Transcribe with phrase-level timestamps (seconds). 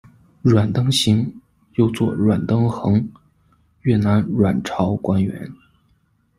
[0.41, 1.31] 阮登洐，
[1.75, 3.07] 又作阮登珩，
[3.81, 5.47] 越南阮朝官员。